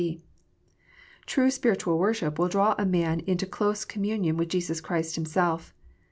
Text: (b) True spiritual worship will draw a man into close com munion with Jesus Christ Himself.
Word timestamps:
(b) 0.01 0.19
True 1.27 1.51
spiritual 1.51 1.99
worship 1.99 2.39
will 2.39 2.47
draw 2.49 2.73
a 2.75 2.87
man 2.87 3.19
into 3.27 3.45
close 3.45 3.85
com 3.85 4.01
munion 4.01 4.35
with 4.35 4.49
Jesus 4.49 4.81
Christ 4.81 5.13
Himself. 5.13 5.75